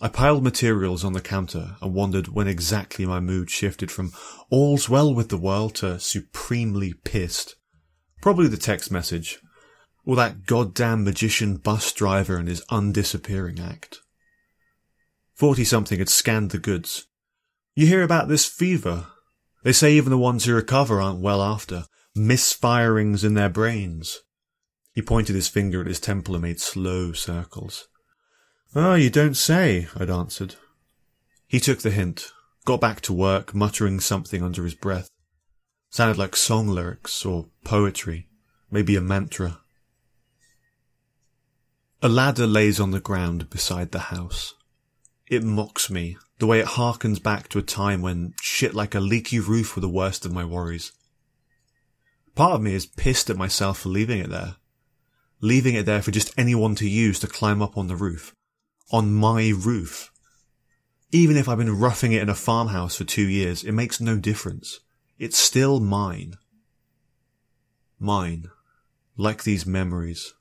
I 0.03 0.09
piled 0.09 0.43
materials 0.43 1.03
on 1.03 1.15
the 1.15 1.21
counter 1.21 1.77
and 1.81 1.95
wondered 1.95 2.29
when 2.29 2.47
exactly 2.47 3.07
my 3.07 3.21
mood 3.21 3.49
shifted 3.49 3.91
from 3.91 4.13
all's 4.51 4.89
well 4.89 5.15
with 5.15 5.31
the 5.31 5.39
world 5.39 5.77
to 5.77 5.99
supremely 5.99 6.93
pissed. 6.93 7.57
Probably 8.21 8.49
the 8.49 8.59
text 8.59 8.91
message, 8.91 9.39
or 10.05 10.15
that 10.17 10.45
goddamn 10.45 11.05
magician 11.05 11.57
bus 11.57 11.91
driver 11.93 12.37
and 12.37 12.49
his 12.49 12.65
undisappearing 12.67 13.59
act. 13.59 14.01
Forty 15.35 15.65
something 15.65 15.99
had 15.99 16.11
scanned 16.11 16.51
the 16.51 16.59
goods. 16.59 17.07
You 17.75 17.87
hear 17.87 18.03
about 18.03 18.29
this 18.29 18.45
fever. 18.45 19.07
They 19.63 19.73
say 19.73 19.95
even 19.95 20.11
the 20.11 20.19
ones 20.19 20.45
who 20.45 20.55
recover 20.55 21.01
aren't 21.01 21.21
well 21.21 21.43
after. 21.43 21.85
Misfirings 22.15 23.25
in 23.25 23.33
their 23.35 23.49
brains. 23.49 24.21
He 24.95 25.03
pointed 25.03 25.35
his 25.35 25.49
finger 25.49 25.81
at 25.81 25.89
his 25.89 25.99
temple 25.99 26.37
and 26.37 26.43
made 26.43 26.61
slow 26.61 27.13
circles. 27.13 27.89
Ah, 28.77 28.93
oh, 28.93 28.95
you 28.95 29.11
don't 29.11 29.37
say, 29.37 29.89
I'd 29.97 30.09
answered. 30.09 30.55
He 31.49 31.59
took 31.59 31.81
the 31.81 31.91
hint, 31.91 32.31
got 32.65 32.81
back 32.81 33.01
to 33.03 33.13
work, 33.13 33.55
muttering 33.55 33.99
something 33.99 34.43
under 34.43 34.63
his 34.63 34.75
breath. 34.75 35.11
Sounded 35.91 36.17
like 36.17 36.37
song 36.37 36.69
lyrics 36.69 37.25
or 37.25 37.49
poetry, 37.65 38.29
maybe 38.71 38.95
a 38.95 39.01
mantra. 39.01 39.61
A 42.01 42.09
ladder 42.09 42.47
lays 42.47 42.79
on 42.79 42.93
the 42.93 43.01
ground 43.01 43.51
beside 43.51 43.91
the 43.91 43.99
house. 43.99 44.55
It 45.27 45.43
mocks 45.43 45.91
me, 45.91 46.19
the 46.39 46.47
way 46.47 46.61
it 46.61 46.67
harkens 46.67 47.23
back 47.23 47.49
to 47.49 47.59
a 47.59 47.63
time 47.63 48.03
when 48.03 48.35
shit 48.41 48.75
like 48.75 48.95
a 48.95 49.01
leaky 49.01 49.41
roof 49.41 49.75
were 49.75 49.81
the 49.81 49.89
worst 49.89 50.25
of 50.25 50.33
my 50.33 50.45
worries. 50.45 50.93
Part 52.35 52.55
of 52.55 52.63
me 52.63 52.75
is 52.75 52.87
pissed 52.87 53.31
at 53.31 53.37
myself 53.37 53.81
for 53.81 53.89
leaving 53.89 54.21
it 54.21 54.31
there. 54.31 54.57
Leaving 55.45 55.75
it 55.75 55.85
there 55.85 56.01
for 56.01 56.11
just 56.11 56.33
anyone 56.39 56.75
to 56.75 56.89
use 56.89 57.21
to 57.21 57.27
climb 57.27 57.61
up 57.61 57.77
on 57.77 57.87
the 57.87 57.97
roof. 57.97 58.35
On 58.91 59.13
my 59.13 59.53
roof. 59.55 60.11
Even 61.13 61.37
if 61.37 61.51
I've 61.51 61.59
been 61.59 61.79
roughing 61.79 62.13
it 62.13 62.23
in 62.23 62.31
a 62.31 62.35
farmhouse 62.35 62.97
for 62.97 63.05
two 63.05 63.29
years, 63.29 63.63
it 63.63 63.73
makes 63.73 64.01
no 64.01 64.17
difference. 64.17 64.81
It's 65.19 65.37
still 65.37 65.81
mine. 65.81 66.37
Mine. 67.99 68.47
Like 69.19 69.45
these 69.45 69.67
memories. 69.67 70.33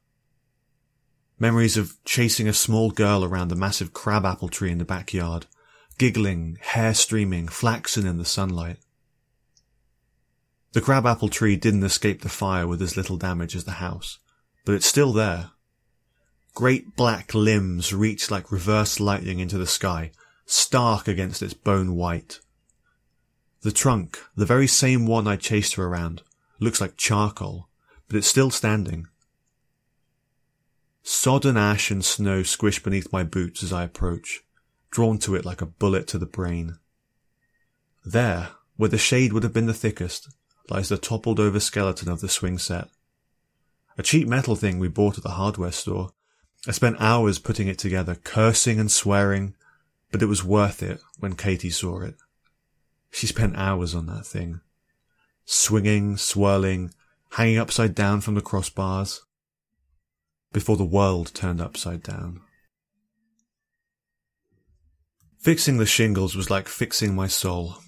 Memories 1.37 1.75
of 1.75 2.01
chasing 2.05 2.47
a 2.47 2.53
small 2.53 2.89
girl 2.89 3.25
around 3.25 3.49
the 3.49 3.57
massive 3.57 3.91
crabapple 3.91 4.47
tree 4.47 4.71
in 4.71 4.77
the 4.77 4.85
backyard, 4.85 5.47
giggling, 5.97 6.57
hair 6.61 6.93
streaming, 6.93 7.49
flaxen 7.49 8.07
in 8.07 8.19
the 8.19 8.23
sunlight. 8.23 8.77
The 10.71 10.79
crabapple 10.79 11.27
tree 11.27 11.57
didn't 11.57 11.83
escape 11.83 12.21
the 12.21 12.29
fire 12.29 12.65
with 12.65 12.81
as 12.81 12.95
little 12.95 13.17
damage 13.17 13.53
as 13.53 13.65
the 13.65 13.71
house, 13.71 14.19
but 14.65 14.75
it's 14.75 14.85
still 14.85 15.13
there. 15.13 15.51
Great 16.53 16.95
black 16.95 17.33
limbs 17.33 17.93
reach 17.93 18.29
like 18.29 18.51
reverse 18.51 18.99
lightning 18.99 19.39
into 19.39 19.57
the 19.57 19.67
sky, 19.67 20.11
stark 20.45 21.07
against 21.07 21.41
its 21.41 21.53
bone 21.53 21.95
white. 21.95 22.39
The 23.61 23.71
trunk, 23.71 24.19
the 24.35 24.45
very 24.45 24.67
same 24.67 25.07
one 25.07 25.27
I 25.27 25.35
chased 25.35 25.75
her 25.75 25.85
around, 25.85 26.21
looks 26.59 26.81
like 26.81 26.97
charcoal, 26.97 27.69
but 28.07 28.17
it's 28.17 28.27
still 28.27 28.51
standing. 28.51 29.07
Sodden 31.01 31.57
ash 31.57 31.91
and 31.91 32.03
snow 32.03 32.43
squish 32.43 32.81
beneath 32.81 33.11
my 33.11 33.23
boots 33.23 33.63
as 33.63 33.73
I 33.73 33.83
approach, 33.83 34.41
drawn 34.91 35.17
to 35.19 35.35
it 35.35 35.45
like 35.45 35.61
a 35.61 35.65
bullet 35.65 36.07
to 36.09 36.17
the 36.17 36.25
brain. 36.25 36.77
There, 38.05 38.49
where 38.75 38.89
the 38.89 38.97
shade 38.97 39.33
would 39.33 39.43
have 39.43 39.53
been 39.53 39.65
the 39.65 39.73
thickest, 39.73 40.29
lies 40.69 40.89
the 40.89 40.97
toppled 40.97 41.39
over 41.39 41.59
skeleton 41.59 42.09
of 42.09 42.21
the 42.21 42.29
swing 42.29 42.57
set. 42.57 42.89
A 43.97 44.03
cheap 44.03 44.27
metal 44.27 44.55
thing 44.55 44.79
we 44.79 44.87
bought 44.87 45.17
at 45.17 45.23
the 45.23 45.31
hardware 45.31 45.71
store. 45.71 46.11
I 46.67 46.71
spent 46.71 46.97
hours 46.99 47.39
putting 47.39 47.67
it 47.67 47.77
together, 47.77 48.15
cursing 48.15 48.79
and 48.79 48.91
swearing, 48.91 49.55
but 50.11 50.21
it 50.21 50.27
was 50.27 50.43
worth 50.43 50.81
it 50.81 50.99
when 51.19 51.35
Katie 51.35 51.69
saw 51.69 52.01
it. 52.01 52.15
She 53.11 53.27
spent 53.27 53.55
hours 53.55 53.93
on 53.93 54.07
that 54.07 54.25
thing. 54.25 54.61
Swinging, 55.45 56.17
swirling, 56.17 56.93
hanging 57.31 57.57
upside 57.57 57.93
down 57.93 58.21
from 58.21 58.35
the 58.35 58.41
crossbars 58.41 59.19
before 60.51 60.77
the 60.77 60.85
world 60.85 61.33
turned 61.33 61.59
upside 61.59 62.03
down. 62.03 62.41
Fixing 65.39 65.77
the 65.77 65.85
shingles 65.85 66.35
was 66.35 66.49
like 66.49 66.69
fixing 66.69 67.13
my 67.13 67.27
soul, 67.27 67.79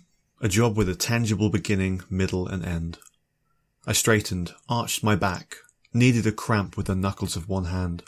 a 0.42 0.50
job 0.50 0.76
with 0.76 0.90
a 0.90 0.96
tangible 0.96 1.50
beginning, 1.50 2.02
middle, 2.10 2.48
and 2.48 2.66
end. 2.66 2.98
I 3.88 3.94
straightened, 3.94 4.54
arched 4.68 5.04
my 5.04 5.16
back, 5.16 5.58
kneaded 5.96 6.28
a 6.28 6.32
cramp 6.32 6.76
with 6.76 6.88
the 6.88 6.96
knuckles 6.96 7.36
of 7.36 7.48
one 7.48 7.66
hand. 7.66 8.04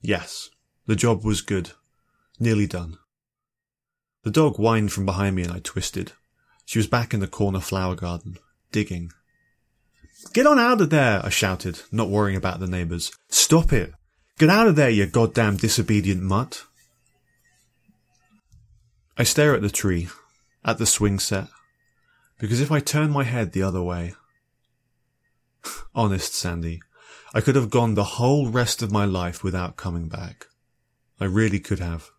Yes, 0.00 0.48
the 0.86 0.96
job 0.96 1.24
was 1.24 1.42
good, 1.42 1.72
nearly 2.40 2.66
done. 2.66 2.96
The 4.24 4.30
dog 4.30 4.56
whined 4.56 4.90
from 4.92 5.06
behind 5.06 5.36
me 5.36 5.42
and 5.42 5.52
I 5.52 5.60
twisted. 5.60 6.12
She 6.64 6.78
was 6.78 6.86
back 6.86 7.12
in 7.12 7.20
the 7.20 7.26
corner 7.26 7.60
flower 7.60 7.94
garden, 7.94 8.38
digging. 8.72 9.12
Get 10.32 10.46
on 10.46 10.58
out 10.58 10.80
of 10.80 10.90
there, 10.90 11.24
I 11.24 11.28
shouted, 11.28 11.80
not 11.92 12.08
worrying 12.08 12.36
about 12.36 12.60
the 12.60 12.66
neighbours. 12.66 13.12
Stop 13.28 13.72
it. 13.72 13.92
Get 14.38 14.48
out 14.48 14.66
of 14.66 14.76
there, 14.76 14.90
you 14.90 15.06
goddamn 15.06 15.56
disobedient 15.58 16.22
mutt. 16.22 16.64
I 19.18 19.24
stare 19.24 19.54
at 19.54 19.60
the 19.60 19.70
tree, 19.70 20.08
at 20.64 20.78
the 20.78 20.86
swing 20.86 21.18
set, 21.18 21.48
because 22.38 22.60
if 22.60 22.72
I 22.72 22.80
turn 22.80 23.10
my 23.10 23.24
head 23.24 23.52
the 23.52 23.62
other 23.62 23.82
way, 23.82 24.14
honest 25.94 26.34
Sandy, 26.34 26.80
I 27.34 27.40
could 27.40 27.54
have 27.54 27.70
gone 27.70 27.94
the 27.94 28.04
whole 28.04 28.48
rest 28.48 28.82
of 28.82 28.92
my 28.92 29.04
life 29.04 29.44
without 29.44 29.76
coming 29.76 30.08
back. 30.08 30.46
I 31.20 31.24
really 31.24 31.60
could 31.60 31.80
have. 31.80 32.10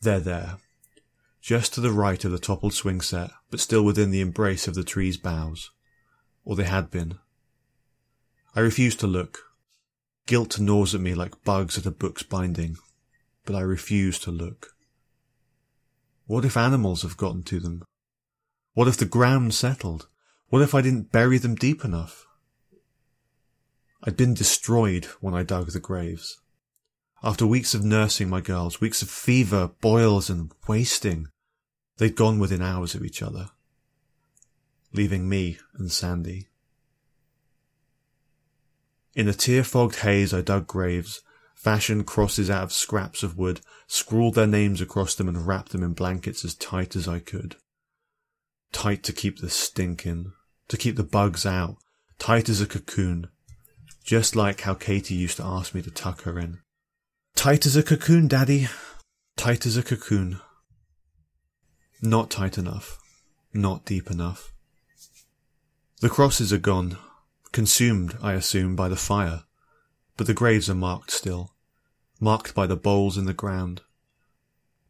They're 0.00 0.20
there, 0.20 0.56
just 1.40 1.74
to 1.74 1.80
the 1.80 1.92
right 1.92 2.22
of 2.24 2.30
the 2.30 2.38
toppled 2.38 2.74
swing 2.74 3.00
set, 3.00 3.30
but 3.50 3.60
still 3.60 3.82
within 3.82 4.10
the 4.10 4.20
embrace 4.20 4.68
of 4.68 4.74
the 4.74 4.84
tree's 4.84 5.16
boughs 5.16 5.70
or 6.44 6.56
they 6.56 6.64
had 6.64 6.90
been. 6.90 7.18
I 8.54 8.60
refused 8.60 9.00
to 9.00 9.06
look. 9.06 9.38
Guilt 10.26 10.58
gnaws 10.58 10.94
at 10.94 11.00
me 11.00 11.14
like 11.14 11.44
bugs 11.44 11.76
at 11.78 11.86
a 11.86 11.90
book's 11.90 12.22
binding. 12.22 12.76
but 13.46 13.54
I 13.54 13.60
refuse 13.60 14.18
to 14.20 14.30
look. 14.30 14.68
What 16.26 16.46
if 16.46 16.56
animals 16.56 17.02
have 17.02 17.18
gotten 17.18 17.42
to 17.42 17.60
them? 17.60 17.82
What 18.72 18.88
if 18.88 18.96
the 18.96 19.04
ground 19.04 19.52
settled? 19.52 20.08
What 20.48 20.62
if 20.62 20.74
I 20.74 20.82
didn't 20.82 21.12
bury 21.12 21.38
them 21.38 21.54
deep 21.54 21.84
enough? 21.84 22.26
I'd 24.02 24.16
been 24.16 24.34
destroyed 24.34 25.06
when 25.20 25.34
I 25.34 25.42
dug 25.42 25.70
the 25.70 25.80
graves. 25.80 26.40
After 27.22 27.46
weeks 27.46 27.74
of 27.74 27.82
nursing 27.82 28.28
my 28.28 28.42
girls, 28.42 28.80
weeks 28.80 29.00
of 29.00 29.08
fever, 29.08 29.70
boils, 29.80 30.28
and 30.28 30.52
wasting, 30.68 31.28
they'd 31.96 32.14
gone 32.14 32.38
within 32.38 32.60
hours 32.60 32.94
of 32.94 33.02
each 33.02 33.22
other, 33.22 33.48
leaving 34.92 35.26
me 35.26 35.58
and 35.74 35.90
Sandy. 35.90 36.48
In 39.14 39.26
a 39.26 39.32
tear-fogged 39.32 39.96
haze, 39.96 40.34
I 40.34 40.42
dug 40.42 40.66
graves, 40.66 41.22
fashioned 41.54 42.06
crosses 42.06 42.50
out 42.50 42.64
of 42.64 42.72
scraps 42.72 43.22
of 43.22 43.38
wood, 43.38 43.62
scrawled 43.86 44.34
their 44.34 44.46
names 44.46 44.82
across 44.82 45.14
them, 45.14 45.28
and 45.28 45.46
wrapped 45.46 45.72
them 45.72 45.82
in 45.82 45.94
blankets 45.94 46.44
as 46.44 46.54
tight 46.54 46.94
as 46.94 47.08
I 47.08 47.20
could. 47.20 47.56
Tight 48.74 49.04
to 49.04 49.12
keep 49.12 49.38
the 49.38 49.48
stink 49.48 50.04
in, 50.04 50.32
to 50.68 50.76
keep 50.76 50.96
the 50.96 51.04
bugs 51.04 51.46
out, 51.46 51.76
tight 52.18 52.48
as 52.48 52.60
a 52.60 52.66
cocoon, 52.66 53.28
just 54.04 54.34
like 54.36 54.62
how 54.62 54.74
Katie 54.74 55.14
used 55.14 55.38
to 55.38 55.44
ask 55.44 55.74
me 55.74 55.80
to 55.80 55.92
tuck 55.92 56.22
her 56.22 56.38
in. 56.38 56.58
Tight 57.36 57.64
as 57.64 57.76
a 57.76 57.84
cocoon, 57.84 58.26
Daddy. 58.28 58.66
Tight 59.36 59.64
as 59.64 59.76
a 59.76 59.82
cocoon. 59.82 60.40
Not 62.02 62.30
tight 62.30 62.58
enough. 62.58 62.98
Not 63.54 63.86
deep 63.86 64.10
enough. 64.10 64.52
The 66.00 66.10
crosses 66.10 66.52
are 66.52 66.58
gone, 66.58 66.98
consumed, 67.52 68.18
I 68.20 68.32
assume, 68.32 68.74
by 68.74 68.88
the 68.88 68.96
fire, 68.96 69.44
but 70.16 70.26
the 70.26 70.34
graves 70.34 70.68
are 70.68 70.74
marked 70.74 71.12
still, 71.12 71.54
marked 72.20 72.56
by 72.56 72.66
the 72.66 72.76
bowls 72.76 73.16
in 73.16 73.24
the 73.24 73.32
ground, 73.32 73.82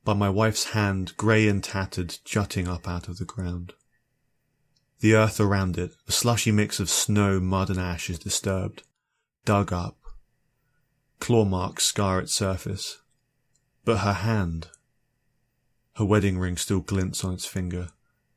by 0.04 0.12
my 0.12 0.28
wife's 0.28 0.72
hand, 0.72 1.16
grey 1.16 1.48
and 1.48 1.64
tattered, 1.64 2.18
jutting 2.24 2.68
up 2.68 2.86
out 2.86 3.08
of 3.08 3.18
the 3.18 3.24
ground. 3.24 3.72
The 5.00 5.14
earth 5.14 5.40
around 5.40 5.78
it, 5.78 5.92
a 6.06 6.12
slushy 6.12 6.52
mix 6.52 6.78
of 6.78 6.90
snow, 6.90 7.40
mud, 7.40 7.70
and 7.70 7.80
ash, 7.80 8.08
is 8.10 8.18
disturbed, 8.18 8.82
dug 9.44 9.72
up. 9.72 9.96
Claw 11.20 11.44
marks 11.44 11.84
scar 11.84 12.20
its 12.20 12.34
surface. 12.34 12.98
But 13.84 13.98
her 13.98 14.12
hand, 14.12 14.68
her 15.96 16.04
wedding 16.04 16.38
ring 16.38 16.56
still 16.56 16.80
glints 16.80 17.24
on 17.24 17.34
its 17.34 17.46
finger, 17.46 17.88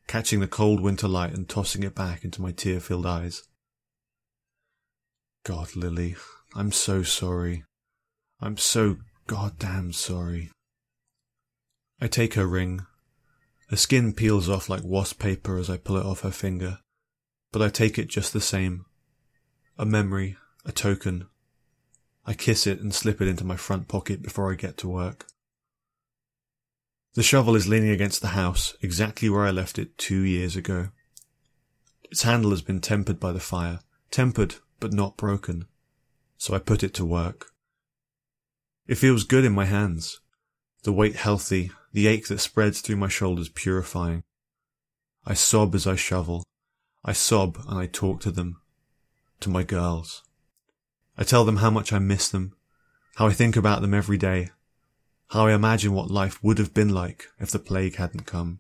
catching 0.08 0.40
the 0.40 0.48
cold 0.48 0.80
winter 0.80 1.08
light 1.08 1.34
and 1.34 1.48
tossing 1.48 1.84
it 1.84 1.96
back 1.96 2.24
into 2.24 2.42
my 2.42 2.52
tear 2.52 2.80
filled 2.80 3.06
eyes. 3.06 3.44
God, 5.44 5.76
Lily, 5.76 6.16
I'm 6.56 6.72
so 6.72 7.04
sorry. 7.04 7.64
I'm 8.42 8.58
so 8.58 8.98
goddamn 9.26 9.94
sorry. 9.94 10.52
I 12.00 12.08
take 12.08 12.36
her 12.36 12.46
ring. 12.46 12.86
The 13.70 13.78
skin 13.78 14.14
peels 14.14 14.48
off 14.50 14.70
like 14.70 14.84
wasp 14.84 15.20
paper 15.20 15.58
as 15.58 15.70
I 15.70 15.78
pull 15.78 15.98
it 15.98 16.06
off 16.06 16.22
her 16.22 16.32
finger, 16.32 16.80
but 17.52 17.62
I 17.62 17.70
take 17.70 17.98
it 17.98 18.08
just 18.08 18.34
the 18.34 18.42
same. 18.42 18.86
A 19.78 19.86
memory, 19.86 20.38
a 20.66 20.72
token. 20.72 21.28
I 22.26 22.34
kiss 22.34 22.68
it 22.68 22.80
and 22.80 22.94
slip 22.94 23.22
it 23.22 23.28
into 23.28 23.44
my 23.44 23.56
front 23.56 23.88
pocket 23.88 24.22
before 24.22 24.52
I 24.52 24.56
get 24.56 24.78
to 24.78 24.88
work. 24.88 25.28
The 27.16 27.24
shovel 27.24 27.56
is 27.56 27.68
leaning 27.68 27.90
against 27.90 28.22
the 28.22 28.28
house, 28.28 28.76
exactly 28.82 29.28
where 29.28 29.46
I 29.46 29.52
left 29.52 29.80
it 29.80 29.98
two 29.98 30.22
years 30.22 30.56
ago. 30.56 30.90
Its 32.12 32.22
handle 32.22 32.52
has 32.52 32.62
been 32.62 32.80
tempered 32.80 33.20
by 33.20 33.32
the 33.32 33.40
fire, 33.40 33.80
tempered 34.12 34.56
but 34.80 34.94
not 34.94 35.18
broken, 35.18 35.66
so 36.38 36.54
I 36.54 36.60
put 36.60 36.84
it 36.84 36.94
to 36.94 37.06
work. 37.06 37.48
It 38.86 38.96
feels 39.00 39.24
good 39.24 39.44
in 39.44 39.54
my 39.54 39.66
hands, 39.66 40.20
the 40.84 40.94
weight 40.94 41.16
healthy, 41.16 41.72
the 41.98 42.06
ache 42.06 42.28
that 42.28 42.38
spreads 42.38 42.80
through 42.80 42.96
my 42.96 43.08
shoulders 43.08 43.50
purifying. 43.50 44.22
I 45.26 45.34
sob 45.34 45.74
as 45.74 45.88
I 45.88 45.96
shovel. 45.96 46.44
I 47.04 47.14
sob 47.14 47.58
and 47.68 47.80
I 47.80 47.88
talk 47.88 48.20
to 48.22 48.30
them, 48.30 48.62
to 49.40 49.50
my 49.50 49.64
girls. 49.64 50.22
I 51.18 51.24
tell 51.24 51.44
them 51.44 51.56
how 51.56 51.72
much 51.72 51.92
I 51.92 51.98
miss 51.98 52.30
them, 52.30 52.54
how 53.16 53.26
I 53.26 53.34
think 53.34 53.56
about 53.56 53.82
them 53.82 53.96
every 53.96 54.20
day, 54.20 54.52
how 55.30 55.48
I 55.48 55.54
imagine 55.54 55.92
what 55.92 56.12
life 56.12 56.38
would 56.44 56.60
have 56.60 56.72
been 56.72 56.90
like 56.90 57.30
if 57.40 57.50
the 57.50 57.58
plague 57.58 57.96
hadn't 57.96 58.28
come. 58.28 58.60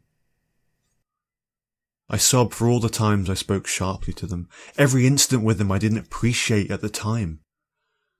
I 2.09 2.17
sob 2.17 2.53
for 2.53 2.67
all 2.67 2.79
the 2.79 2.89
times 2.89 3.29
I 3.29 3.35
spoke 3.35 3.67
sharply 3.67 4.13
to 4.13 4.25
them, 4.25 4.49
every 4.79 5.05
instant 5.05 5.43
with 5.43 5.59
them 5.59 5.71
I 5.71 5.77
didn't 5.77 5.99
appreciate 5.99 6.71
at 6.71 6.81
the 6.81 6.89
time. 6.89 7.41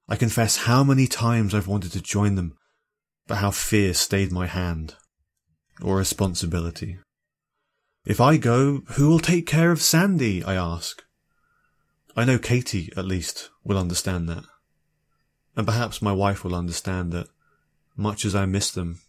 I 0.08 0.15
confess 0.15 0.58
how 0.58 0.84
many 0.84 1.08
times 1.08 1.56
I've 1.56 1.67
wanted 1.67 1.91
to 1.93 2.01
join 2.03 2.36
them, 2.36 2.56
but 3.25 3.38
how 3.38 3.49
fear 3.49 3.95
stayed 3.95 4.32
my 4.32 4.45
hand. 4.45 4.93
Or 5.82 5.98
responsibility. 5.98 7.00
If 8.06 8.22
I 8.22 8.38
go, 8.38 8.84
who 8.92 9.10
will 9.10 9.20
take 9.20 9.46
care 9.46 9.72
of 9.72 9.82
Sandy? 9.82 10.44
I 10.44 10.56
ask. 10.56 11.04
I 12.16 12.26
know 12.26 12.40
Katie, 12.40 12.92
at 12.98 13.06
least, 13.06 13.50
will 13.63 13.78
understand 13.78 14.28
that. 14.30 14.44
And 15.56 15.68
perhaps 15.68 16.02
my 16.02 16.12
wife 16.12 16.44
will 16.44 16.56
understand 16.56 17.12
that, 17.12 17.28
much 17.96 18.26
as 18.26 18.34
I 18.34 18.46
miss 18.46 18.72
them, 18.72 19.00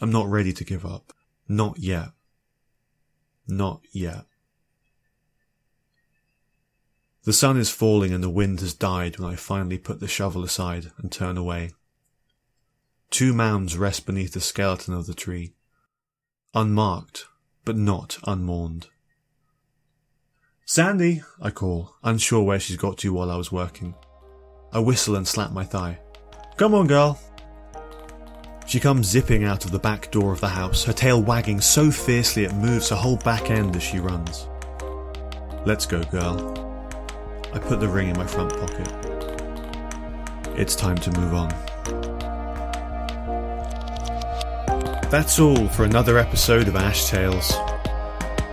I'm 0.00 0.10
not 0.10 0.28
ready 0.28 0.52
to 0.52 0.64
give 0.64 0.84
up. 0.84 1.12
Not 1.48 1.78
yet. 1.78 2.08
Not 3.46 3.82
yet. 3.92 4.24
The 7.24 7.32
sun 7.32 7.56
is 7.56 7.70
falling 7.70 8.12
and 8.12 8.22
the 8.22 8.30
wind 8.30 8.60
has 8.60 8.74
died 8.74 9.18
when 9.18 9.30
I 9.30 9.36
finally 9.36 9.78
put 9.78 10.00
the 10.00 10.08
shovel 10.08 10.42
aside 10.42 10.90
and 10.98 11.12
turn 11.12 11.36
away. 11.36 11.70
Two 13.10 13.32
mounds 13.32 13.76
rest 13.76 14.06
beneath 14.06 14.32
the 14.32 14.40
skeleton 14.40 14.94
of 14.94 15.06
the 15.06 15.14
tree, 15.14 15.54
unmarked 16.54 17.26
but 17.64 17.76
not 17.76 18.18
unmourned. 18.24 18.88
Sandy, 20.64 21.22
I 21.40 21.50
call, 21.50 21.94
unsure 22.02 22.42
where 22.42 22.60
she's 22.60 22.76
got 22.76 22.98
to 22.98 23.12
while 23.12 23.30
I 23.30 23.36
was 23.36 23.52
working. 23.52 23.94
I 24.72 24.78
whistle 24.78 25.16
and 25.16 25.28
slap 25.28 25.52
my 25.52 25.64
thigh. 25.64 25.98
Come 26.56 26.74
on, 26.74 26.86
girl. 26.86 27.20
She 28.66 28.80
comes 28.80 29.08
zipping 29.08 29.44
out 29.44 29.64
of 29.64 29.70
the 29.70 29.78
back 29.78 30.10
door 30.10 30.32
of 30.32 30.40
the 30.40 30.48
house, 30.48 30.84
her 30.84 30.92
tail 30.92 31.22
wagging 31.22 31.60
so 31.60 31.90
fiercely 31.90 32.44
it 32.44 32.54
moves 32.54 32.88
her 32.88 32.96
whole 32.96 33.16
back 33.18 33.50
end 33.50 33.76
as 33.76 33.82
she 33.82 33.98
runs. 33.98 34.48
Let's 35.66 35.84
go, 35.84 36.02
girl. 36.04 36.58
I 37.52 37.58
put 37.58 37.80
the 37.80 37.88
ring 37.88 38.08
in 38.08 38.16
my 38.16 38.26
front 38.26 38.50
pocket. 38.58 38.88
It's 40.56 40.74
time 40.74 40.96
to 40.98 41.10
move 41.18 41.34
on. 41.34 41.71
That's 45.12 45.38
all 45.38 45.68
for 45.68 45.84
another 45.84 46.16
episode 46.16 46.68
of 46.68 46.74
Ash 46.74 47.10
Tales. 47.10 47.52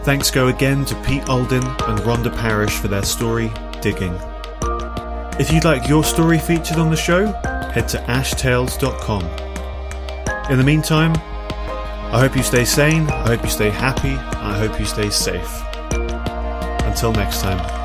Thanks 0.04 0.30
go 0.30 0.50
again 0.50 0.84
to 0.84 0.96
Pete 1.04 1.24
Aldin 1.30 1.64
and 1.88 2.00
Rhonda 2.00 2.38
Parrish 2.38 2.74
for 2.74 2.90
their 2.90 3.04
story, 3.04 3.50
Digging. 3.82 4.14
If 5.40 5.54
you'd 5.54 5.64
like 5.64 5.88
your 5.88 6.04
story 6.04 6.38
featured 6.38 6.76
on 6.76 6.90
the 6.90 6.98
show, 6.98 7.28
head 7.72 7.88
to 7.88 7.98
ashtales.com. 8.00 9.24
In 10.52 10.58
the 10.58 10.66
meantime, 10.66 11.14
I 12.12 12.20
hope 12.20 12.36
you 12.36 12.44
stay 12.44 12.66
sane, 12.66 13.08
I 13.10 13.28
hope 13.28 13.44
you 13.44 13.50
stay 13.50 13.70
happy, 13.70 14.12
I 14.12 14.58
hope 14.58 14.78
you 14.82 14.86
stay 14.86 15.10
safe. 15.10 15.64
Until 16.84 17.14
next 17.14 17.40
time. 17.40 17.79